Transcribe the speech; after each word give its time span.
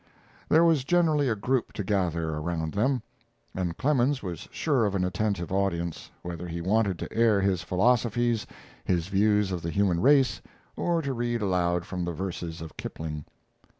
There 0.49 0.63
was 0.65 0.83
generally 0.83 1.29
a 1.29 1.35
group 1.35 1.73
to 1.73 1.83
gather 1.83 2.31
around 2.33 2.73
them, 2.73 3.03
and 3.53 3.77
Clemens 3.77 4.23
was 4.23 4.47
sure 4.49 4.83
of 4.85 4.95
an 4.95 5.03
attentive 5.05 5.51
audience, 5.51 6.09
whether 6.23 6.47
he 6.47 6.59
wanted 6.59 6.97
to 6.97 7.13
air 7.13 7.39
his 7.39 7.61
philosophies, 7.61 8.47
his 8.83 9.09
views 9.09 9.51
of 9.51 9.61
the 9.61 9.69
human 9.69 9.99
race, 10.01 10.41
or 10.75 11.03
to 11.03 11.13
read 11.13 11.43
aloud 11.43 11.85
from 11.85 12.03
the 12.03 12.13
verses 12.13 12.61
of 12.61 12.75
Kipling. 12.77 13.25